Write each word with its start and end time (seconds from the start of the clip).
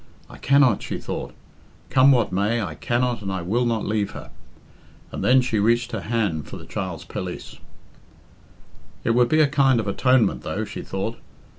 "I 0.27 0.39
cannot," 0.39 0.81
she 0.81 0.97
thought; 0.97 1.31
"come 1.91 2.11
what 2.11 2.31
may, 2.31 2.59
I 2.59 2.73
cannot 2.73 3.21
and 3.21 3.31
I 3.31 3.43
will 3.43 3.67
not 3.67 3.85
leave 3.85 4.13
her." 4.13 4.31
And 5.11 5.23
then 5.23 5.41
she 5.41 5.59
reached 5.59 5.91
her 5.91 6.01
hand 6.01 6.47
for 6.47 6.57
the 6.57 6.65
child's 6.65 7.05
pelisse. 7.05 7.59
"It 9.03 9.11
would 9.11 9.29
be 9.29 9.41
a 9.41 9.47
kind 9.47 9.79
of 9.79 9.87
atonement, 9.87 10.41
though," 10.41 10.65
she 10.65 10.81
thought. 10.81 11.19